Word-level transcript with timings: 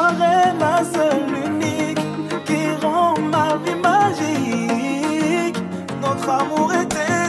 ma 0.00 0.08
reine, 0.20 0.58
ma 0.58 0.82
seule 0.92 1.32
unique, 1.46 2.04
qui 2.46 2.62
rend 2.82 3.14
ma 3.34 3.48
vie 3.64 3.78
magique. 3.88 5.58
Notre 6.00 6.28
amour 6.40 6.72
était 6.84 7.19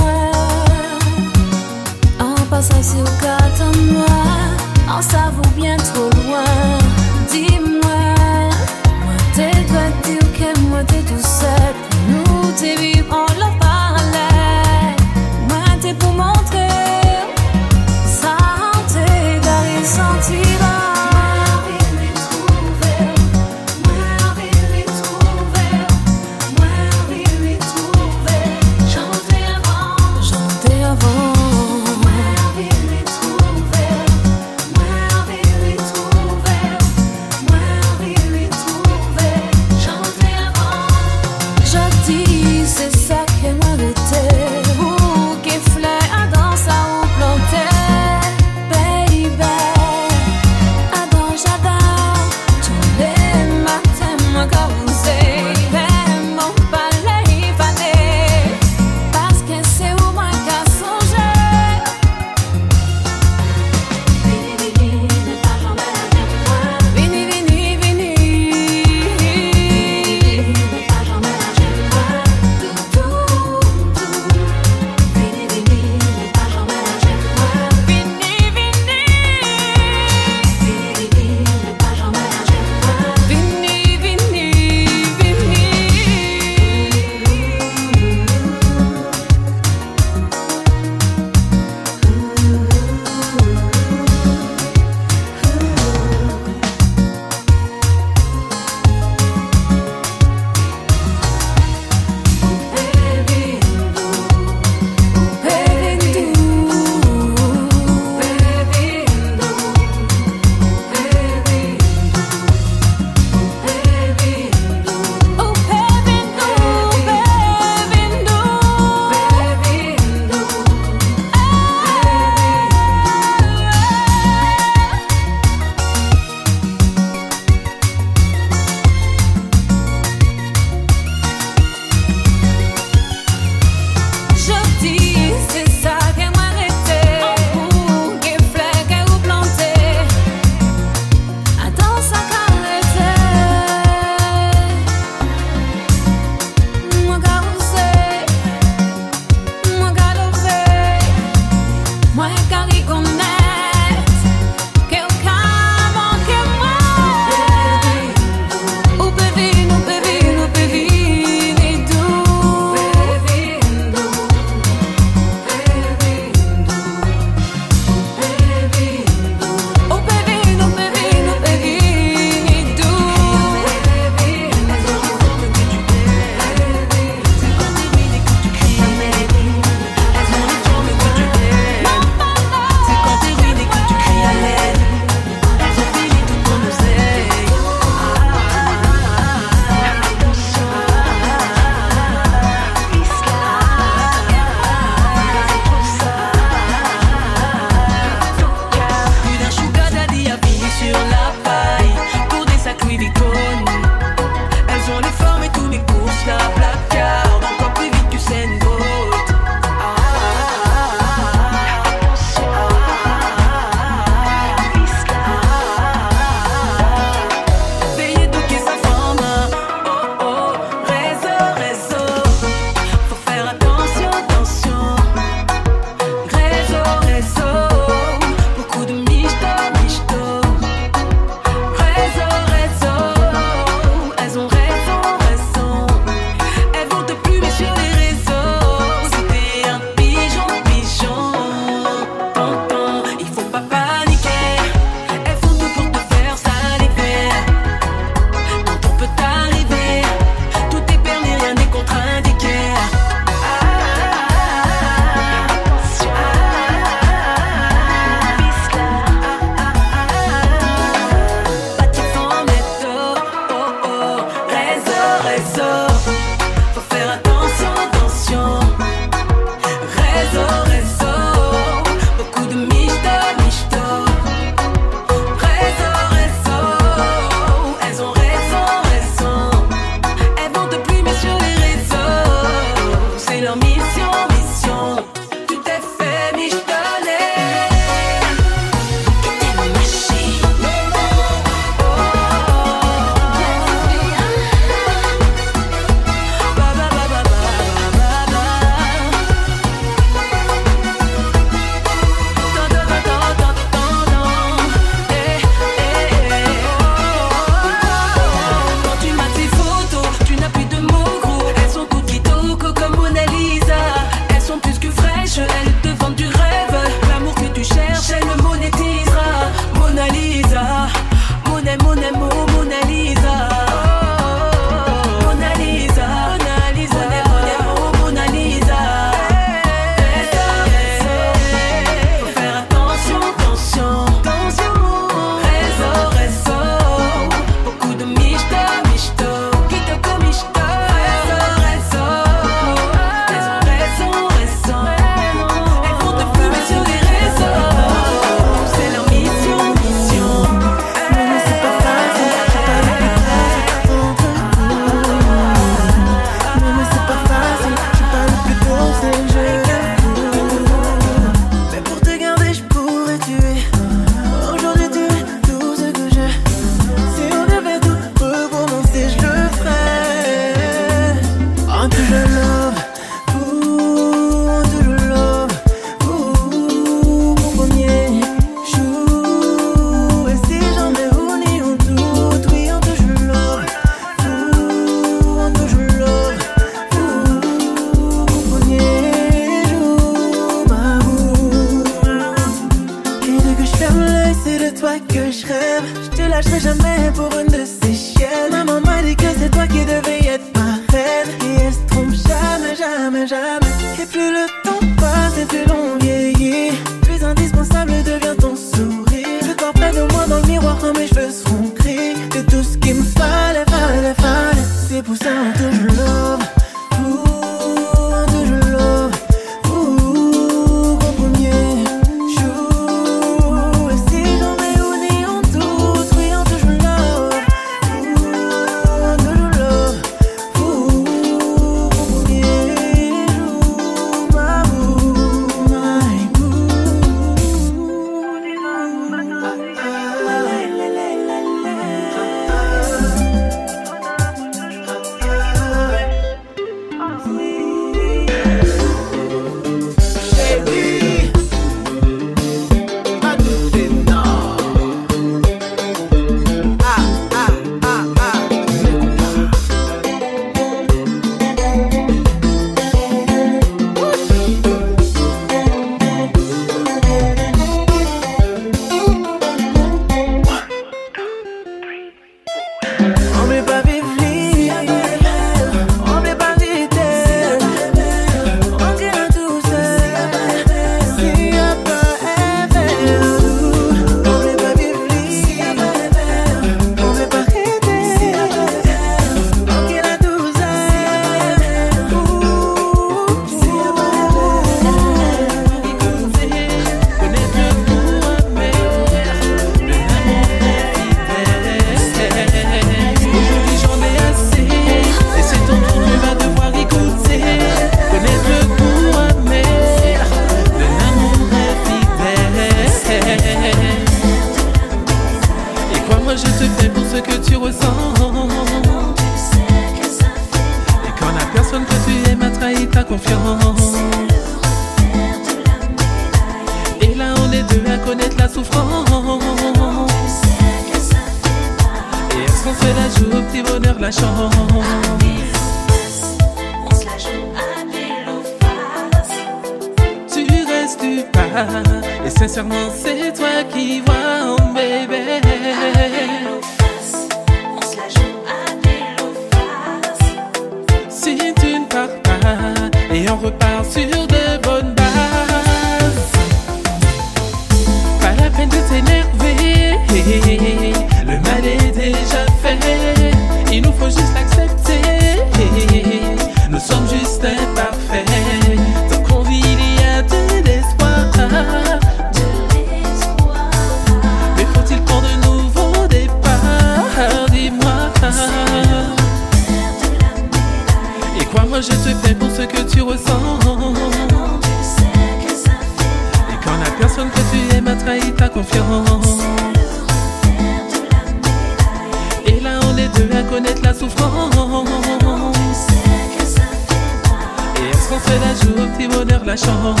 santé, 598.90 599.08
bonheur, 599.08 599.44
la 599.44 599.56
chance. 599.56 600.00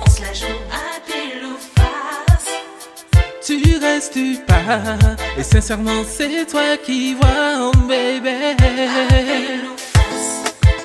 On 0.00 0.10
se 0.10 0.20
la 0.20 0.32
joue 0.32 0.46
à 0.70 1.00
Tu 3.44 3.78
restes, 3.80 4.12
tu 4.12 4.38
pars. 4.46 5.16
Et 5.38 5.42
sincèrement, 5.42 6.02
c'est 6.06 6.46
toi 6.46 6.76
qui 6.84 7.14
vois, 7.14 7.58
oh 7.60 7.72
bébé. 7.88 8.56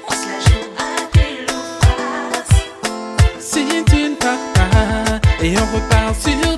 On 0.08 0.12
se 0.12 0.26
la 0.28 0.40
joue 0.46 0.68
à 0.78 0.90
Si 3.40 3.66
tu 3.86 4.10
ne 4.10 4.16
pars 4.16 4.38
pas, 4.54 5.20
et 5.44 5.56
on 5.58 5.66
repart 5.76 6.16
sur 6.20 6.55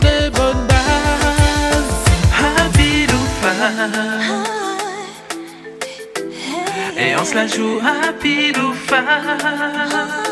cela 7.28 7.46
joue 7.46 7.80
à 7.80 8.14
pile 8.14 8.58
ou 8.60 8.74
face. 8.74 10.27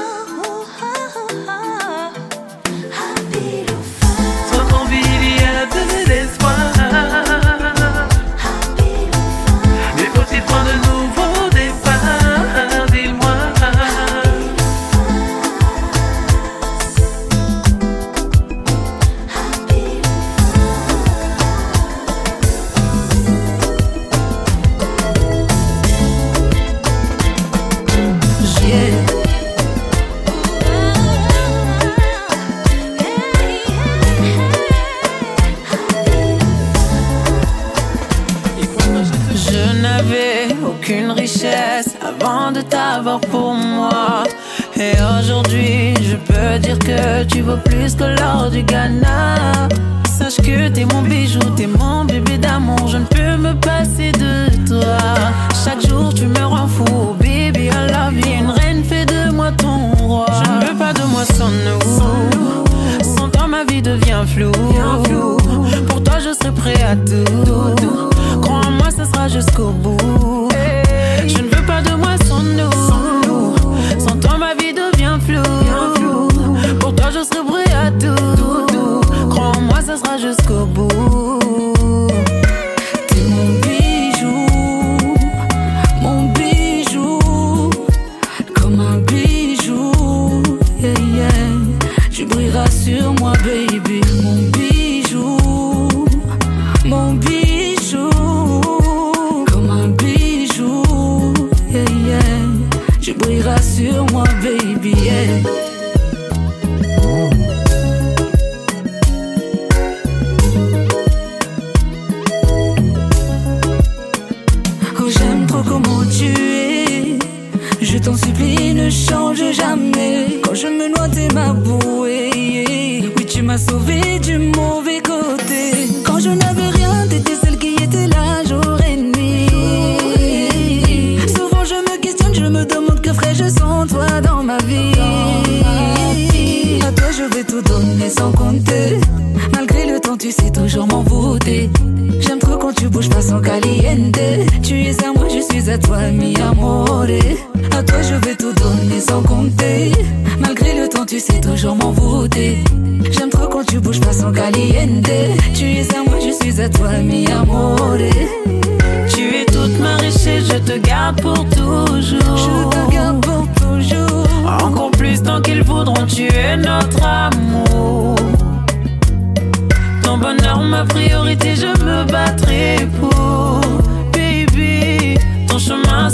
je 66.35 66.43
serai 66.43 66.53
prêt 66.53 66.83
à 66.83 66.95
tout. 66.95 68.41
Crois-moi, 68.41 68.89
ce 68.91 69.05
sera 69.05 69.27
jusqu'au 69.27 69.69
bout. 69.69 69.97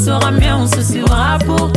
sera 0.01 0.31
mien, 0.31 0.57
on 0.57 0.67
se 0.67 0.81
suivra 0.81 1.37
pour 1.45 1.71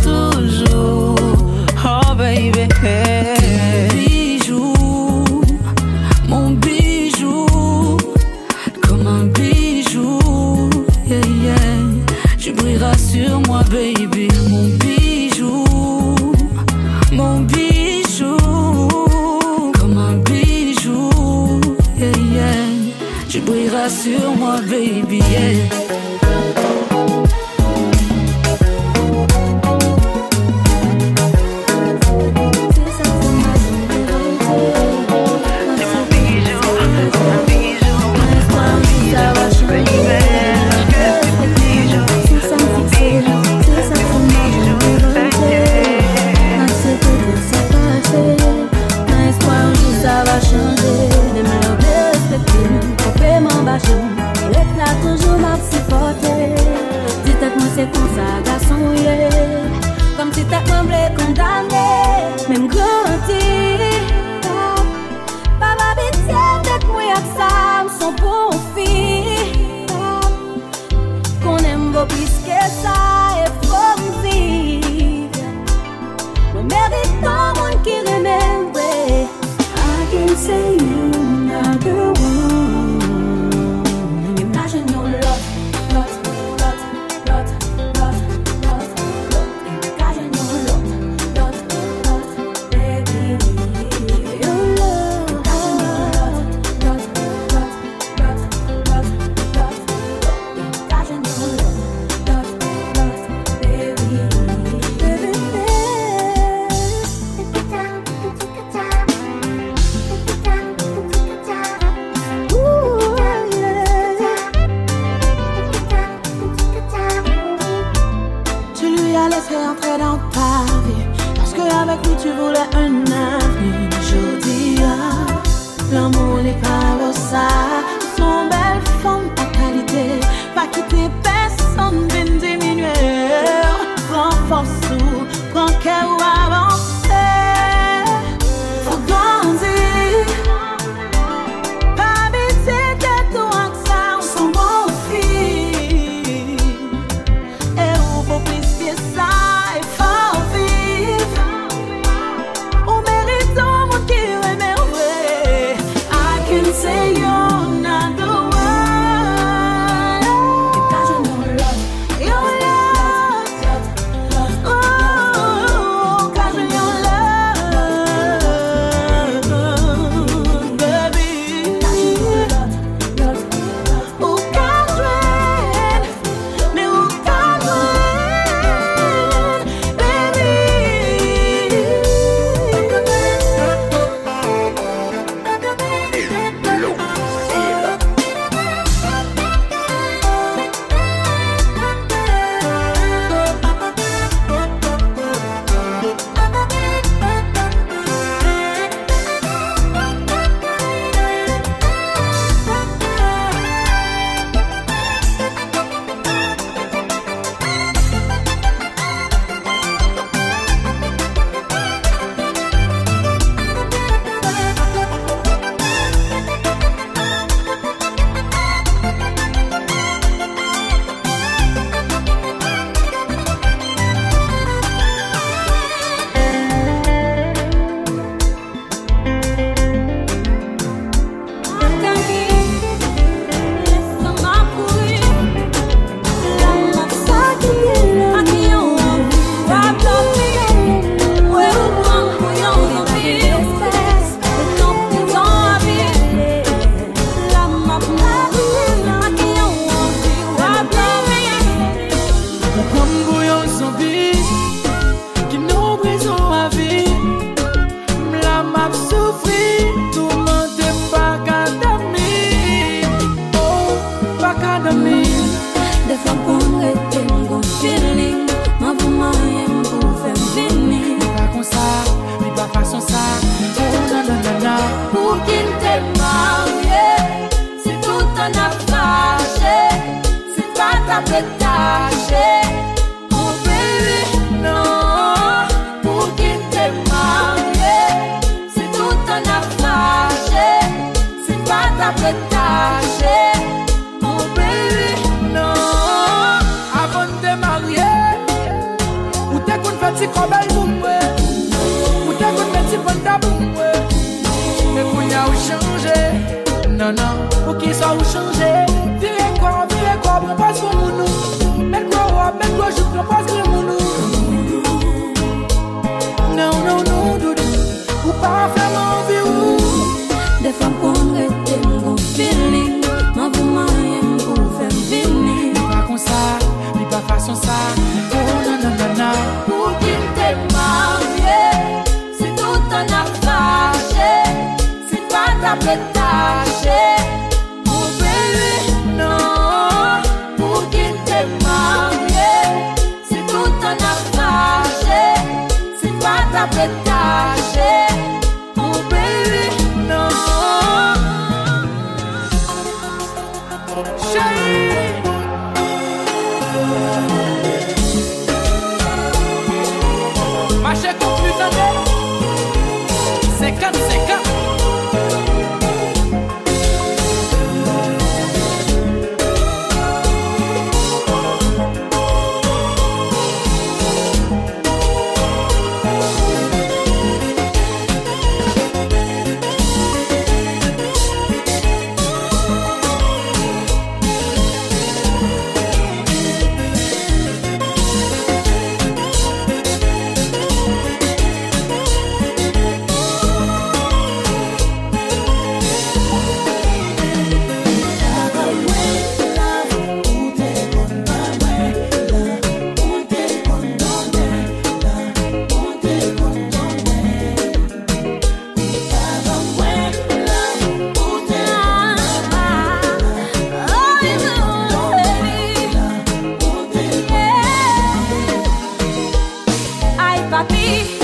about 420.55 420.71
me. 420.71 421.24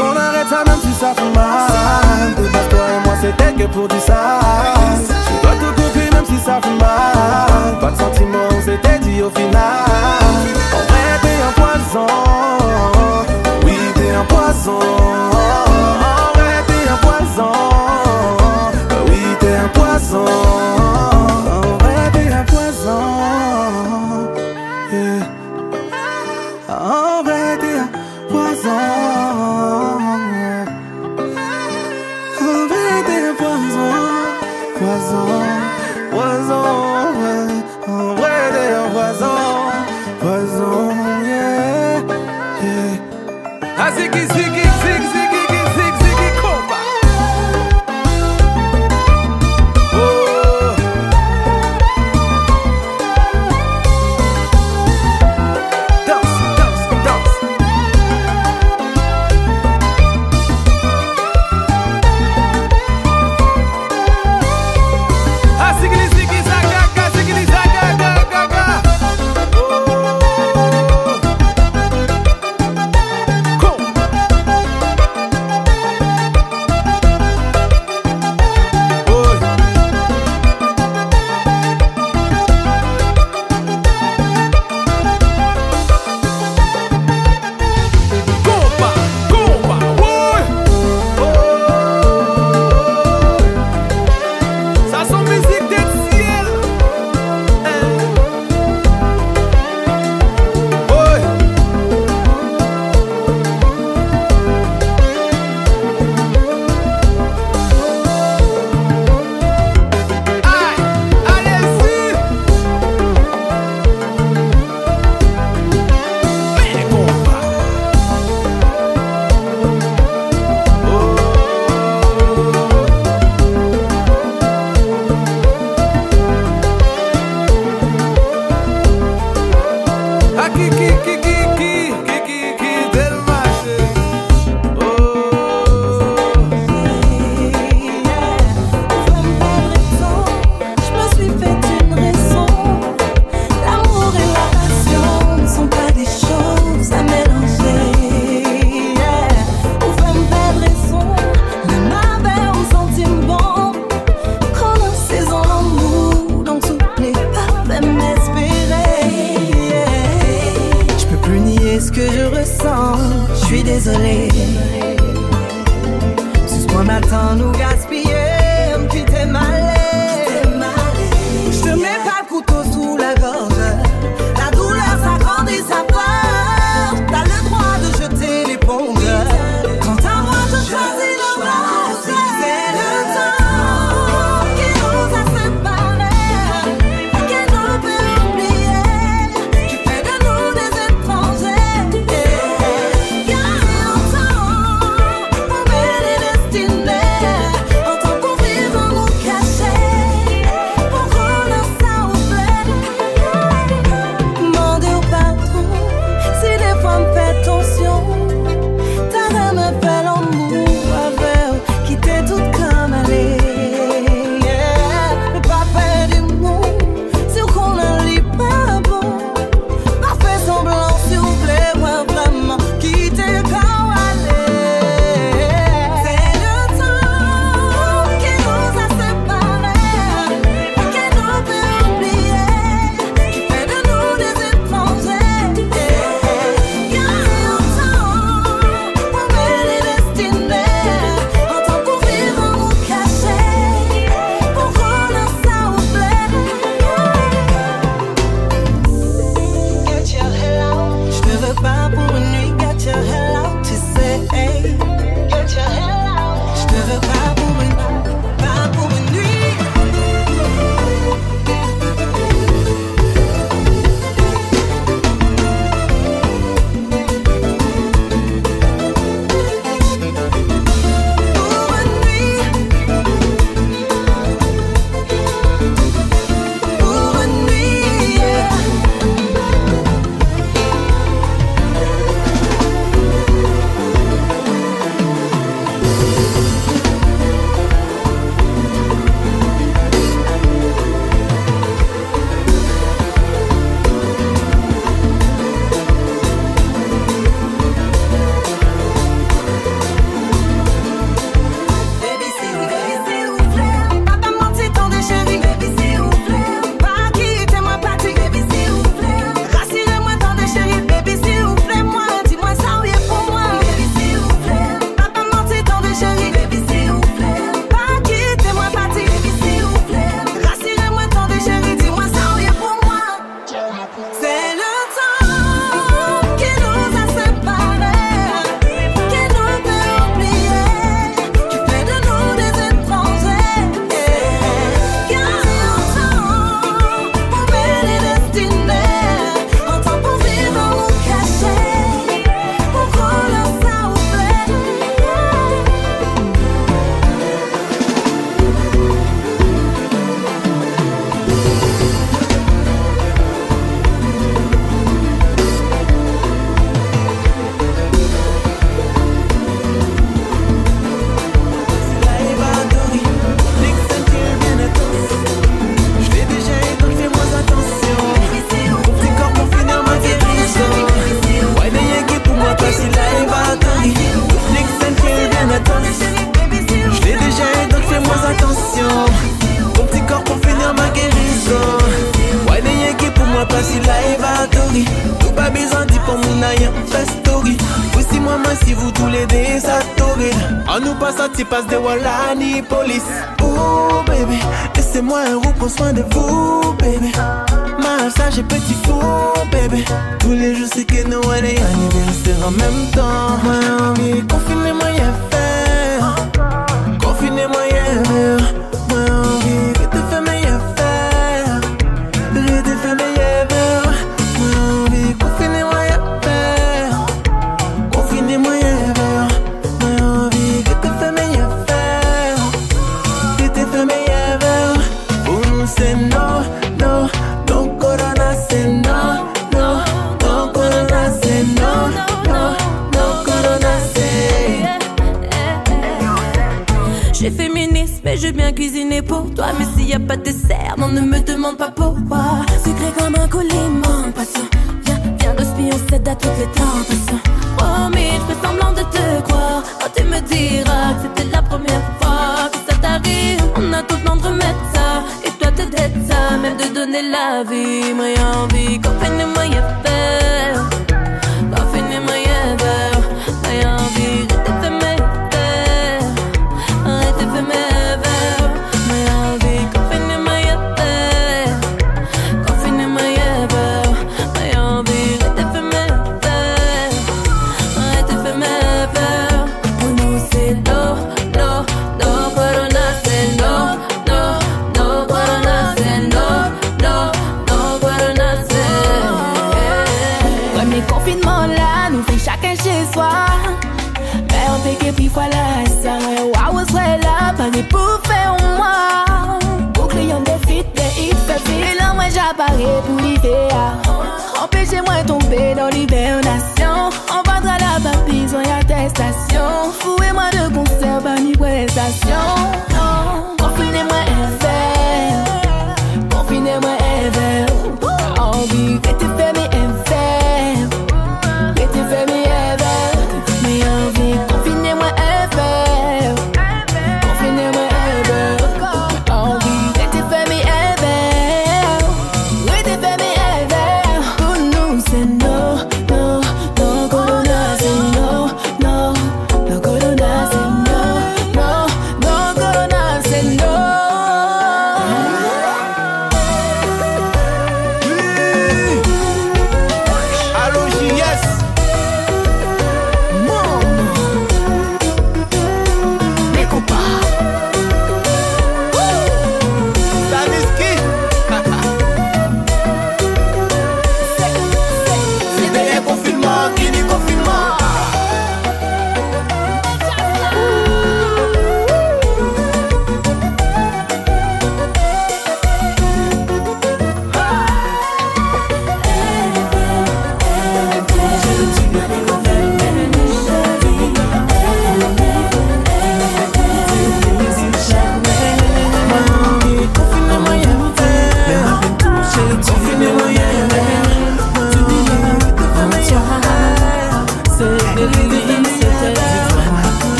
Qu'on 0.00 0.16
arrête 0.16 0.48
ça 0.48 0.64
même 0.66 0.80
si 0.80 0.92
ça 0.94 1.12
fait 1.14 1.32
mal. 1.36 2.34
De 2.34 2.48
base 2.48 2.68
toi 2.70 2.80
et 2.88 3.00
moi 3.04 3.14
c'était 3.20 3.52
que 3.52 3.66
pour 3.70 3.86
du 3.86 4.00
sale. 4.00 4.16
Je 5.06 5.42
dois 5.42 5.56
te 5.56 5.68
couper 5.78 6.08
même 6.10 6.24
si 6.24 6.38
ça 6.38 6.58
fait 6.62 6.70
mal. 6.70 7.78
Pas 7.78 7.90
de 7.90 7.98
sentiment 7.98 8.48
on 8.56 8.60
s'était 8.62 8.98
dit 9.00 9.20
au 9.20 9.28
final. 9.28 9.84
En 10.72 10.82
vrai 10.88 11.20
t'es 11.20 11.38
un 11.48 11.52
poison. 11.60 12.06
Oui 13.66 13.76
t'es 13.94 14.10
un 14.14 14.24
poison. 14.24 14.78
En 14.78 16.38
vrai 16.38 16.64
t'es 16.66 16.84
un 16.88 16.98
poison. 17.06 17.52
Oui 19.06 19.22
t'es 19.38 19.54
un 19.54 19.68
poison. 19.68 20.24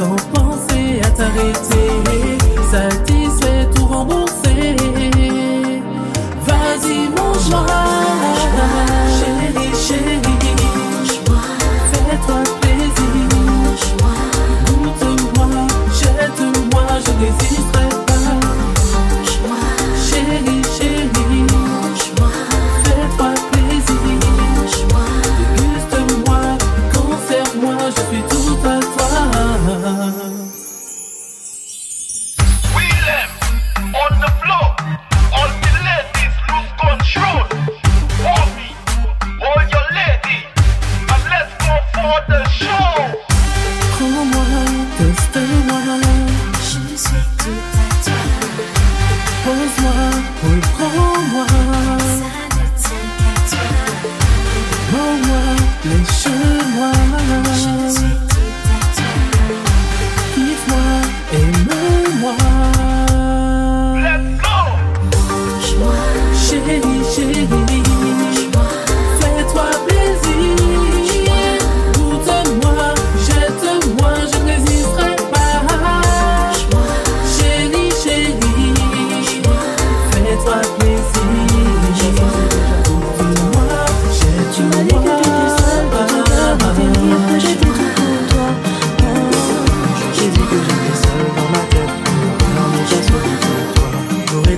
so 0.00 0.16
far. 0.16 0.39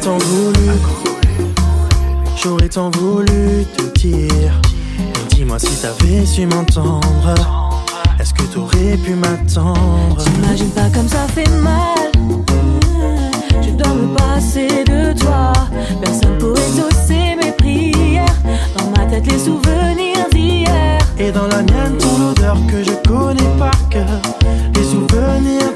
Tant 0.03 0.19
voulu, 0.19 0.71
j'aurais 2.43 2.69
tant 2.69 2.91
voulu 2.91 3.65
te 3.77 3.99
dire. 4.01 4.61
Mais 4.99 5.35
dis-moi 5.35 5.59
si 5.61 5.69
t'avais 5.81 6.27
su 6.27 6.45
m'entendre. 6.47 7.35
Est-ce 8.19 8.35
que 8.35 8.43
t'aurais 8.43 8.97
pu 8.97 9.15
m'attendre? 9.15 10.17
T'imagines 10.19 10.71
pas 10.71 10.89
comme 10.93 11.09
ça 11.09 11.27
fait 11.29 11.49
mal. 11.51 12.11
Je 13.63 13.71
dois 13.71 13.95
me 13.95 14.17
passer 14.17 14.85
de 14.85 15.17
toi. 15.19 15.53
Personne 16.03 16.39
pour 16.39 16.57
exaucer 16.59 17.37
mes 17.41 17.53
prières. 17.53 18.27
Dans 18.77 18.91
ma 18.91 19.07
tête, 19.07 19.27
les 19.31 19.39
souvenirs 19.39 20.27
d'hier. 20.33 20.99
Et 21.19 21.31
dans 21.31 21.47
la 21.47 21.63
mienne, 21.63 21.97
ton 21.99 22.31
odeur 22.31 22.57
que 22.69 22.83
je 22.83 22.93
connais 23.09 23.59
par 23.59 23.89
cœur. 23.89 24.21
Les 24.75 24.85
souvenirs 24.85 25.72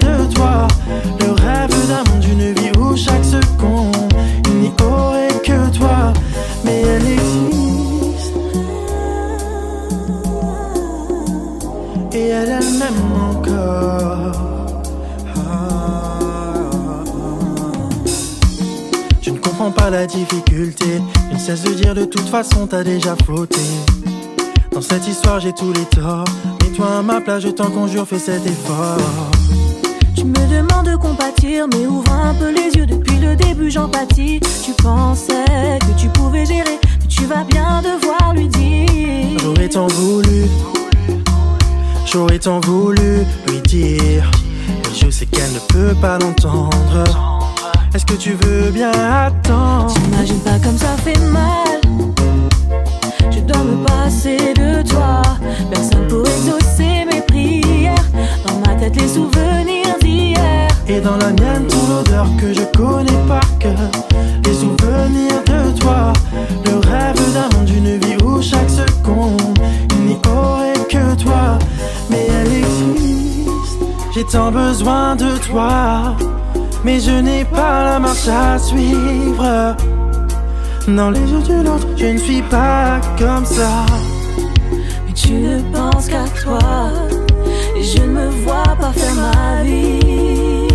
comprends 19.67 19.85
pas 19.85 19.91
la 19.91 20.07
difficulté. 20.07 21.01
Je 21.31 21.35
ne 21.35 21.41
cesse 21.41 21.63
de 21.63 21.75
dire 21.75 21.95
de 21.95 22.05
toute 22.05 22.29
façon, 22.29 22.67
t'as 22.67 22.85
déjà 22.85 23.17
flotté. 23.25 23.61
Dans 24.73 24.81
cette 24.81 25.07
histoire, 25.09 25.41
j'ai 25.41 25.53
tous 25.53 25.73
les 25.73 25.85
torts. 25.87 26.25
Mets-toi 26.63 26.99
à 26.99 27.03
ma 27.03 27.21
place, 27.21 27.43
je 27.43 27.49
t'en 27.49 27.71
conjure, 27.71 28.07
fais 28.07 28.19
cet 28.19 28.47
effort. 28.47 28.99
Tu 30.15 30.25
me 30.25 30.35
demandes 30.35 30.87
de 30.87 30.97
compatir, 30.97 31.67
mais 31.73 31.87
ouvre 31.87 32.13
un 32.13 32.35
peu 32.35 32.51
les 32.51 32.77
yeux. 32.77 32.87
Depuis 32.87 33.19
le 33.19 33.35
début, 33.35 33.71
j'empathie. 33.71 34.41
Tu 34.65 34.73
pensais 34.73 35.79
que 35.81 36.01
tu 36.01 36.09
pouvais 36.09 36.47
gérer, 36.47 36.79
mais 37.01 37.09
tu 37.09 37.25
vas 37.25 37.45
bien 37.45 37.83
devoir 37.83 38.35
lui 38.35 38.49
dire. 38.49 39.39
J'aurais 39.41 39.69
tant 39.69 39.89
voulu, 39.89 40.45
j'aurais 42.05 42.39
tant 42.39 42.61
voulu 42.61 43.25
lui 43.49 43.61
dire. 43.63 44.31
Mais 44.69 44.95
je 44.95 45.11
sais 45.11 45.27
qu'elle 45.27 45.53
ne 45.53 45.61
peut 45.61 45.95
pas 46.01 46.19
l'entendre. 46.19 47.36
Est-ce 47.97 48.05
que 48.05 48.13
tu 48.13 48.33
veux 48.35 48.71
bien 48.73 48.91
attendre? 48.91 49.95
T'imagines 49.95 50.41
pas 50.41 50.59
comme 50.63 50.77
ça 50.77 50.99
fait 51.03 51.19
mal. 51.31 51.81
Je 53.31 53.41
dois 53.41 53.65
me 53.65 53.87
passer 53.87 54.37
de 54.53 54.87
toi. 54.87 55.23
Personne 55.71 56.07
pour 56.07 56.21
exaucer 56.21 57.07
mes 57.11 57.23
prières. 57.23 57.95
Dans 58.47 58.59
ma 58.59 58.79
tête, 58.79 59.01
les 59.01 59.09
souvenirs 59.09 59.97
d'hier. 60.03 60.69
Et 60.87 61.01
dans 61.01 61.17
la 61.17 61.33
mienne, 61.33 61.67
ton 61.69 62.01
odeur 62.01 62.27
que 62.39 62.53
je 62.53 62.65
connais 62.77 63.27
par 63.27 63.59
cœur. 63.59 63.91
Les 64.45 64.53
souvenirs 64.53 65.43
de 65.47 65.81
toi. 65.81 66.13
Le 66.67 66.77
rêve 66.91 67.33
d'un 67.33 67.57
monde, 67.57 67.65
d'une 67.65 67.97
vie 67.97 68.23
où 68.23 68.43
chaque 68.43 68.69
seconde, 68.69 69.59
il 69.93 70.01
n'y 70.05 70.19
aurait 70.29 70.85
que 70.87 71.15
toi. 71.15 71.59
Mais 72.11 72.27
elle 72.29 72.59
existe. 72.59 73.81
J'ai 74.13 74.25
tant 74.25 74.53
besoin 74.53 75.17
de 75.17 75.39
toi. 75.39 76.15
Mais 76.87 77.01
je 77.01 77.11
n'ai 77.11 77.45
pas 77.45 77.83
la 77.85 77.99
marche 77.99 78.29
à 78.29 78.57
suivre. 78.61 79.75
Dans 80.87 81.11
les 81.11 81.19
yeux 81.33 81.43
d'une 81.43 81.67
autre, 81.67 81.89
je 81.97 82.07
ne 82.07 82.19
suis 82.19 82.43
pas 82.43 83.01
comme 83.19 83.45
ça. 83.45 83.85
Mais 85.05 85.13
tu 85.13 85.33
ne 85.33 85.61
penses 85.75 86.07
qu'à 86.07 86.27
toi. 86.45 86.61
Et 87.77 87.83
je 87.83 87.99
ne 88.03 88.13
me 88.19 88.29
vois 88.45 88.77
pas 88.81 88.93
faire 88.93 89.17
ma 89.17 89.65
vie. 89.65 90.69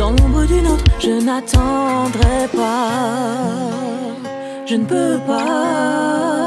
Dans 0.00 0.10
l'ombre 0.10 0.44
d'une 0.46 0.66
autre, 0.66 0.84
je 0.98 1.24
n'attendrai 1.26 2.48
pas. 2.56 3.38
Je 4.66 4.74
ne 4.74 4.84
peux 4.84 5.20
pas. 5.28 6.37